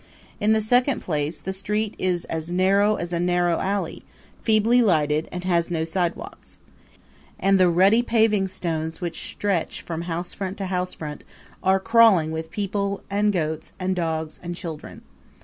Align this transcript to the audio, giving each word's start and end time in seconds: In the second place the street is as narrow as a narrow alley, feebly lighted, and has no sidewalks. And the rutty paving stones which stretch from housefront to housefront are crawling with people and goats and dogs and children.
In 0.39 0.51
the 0.53 0.61
second 0.61 1.01
place 1.03 1.39
the 1.39 1.53
street 1.53 1.93
is 1.99 2.25
as 2.25 2.51
narrow 2.51 2.95
as 2.95 3.13
a 3.13 3.19
narrow 3.19 3.59
alley, 3.59 4.01
feebly 4.41 4.81
lighted, 4.81 5.27
and 5.31 5.43
has 5.43 5.69
no 5.69 5.83
sidewalks. 5.83 6.57
And 7.39 7.59
the 7.59 7.69
rutty 7.69 8.01
paving 8.01 8.47
stones 8.47 8.99
which 8.99 9.31
stretch 9.31 9.83
from 9.83 10.05
housefront 10.05 10.57
to 10.57 10.65
housefront 10.65 11.21
are 11.61 11.79
crawling 11.79 12.31
with 12.31 12.49
people 12.49 13.03
and 13.11 13.31
goats 13.31 13.73
and 13.79 13.95
dogs 13.95 14.39
and 14.41 14.55
children. 14.55 15.03